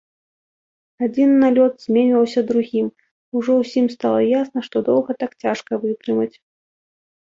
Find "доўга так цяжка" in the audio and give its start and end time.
4.93-5.71